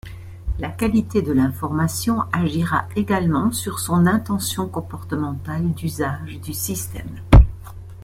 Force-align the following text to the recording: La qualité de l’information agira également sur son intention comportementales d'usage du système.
La 0.57 0.69
qualité 0.69 1.21
de 1.21 1.31
l’information 1.31 2.21
agira 2.31 2.87
également 2.95 3.51
sur 3.51 3.77
son 3.77 4.07
intention 4.07 4.67
comportementales 4.67 5.73
d'usage 5.75 6.39
du 6.41 6.55
système. 6.55 7.21